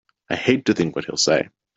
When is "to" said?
0.65-0.73